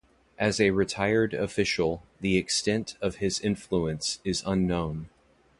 As 0.39 0.59
a 0.59 0.71
retired 0.71 1.35
official, 1.35 2.01
the 2.21 2.35
extent 2.35 2.95
of 3.01 3.17
his 3.17 3.39
influence 3.39 4.17
is 4.23 4.41
unknown. 4.47 5.11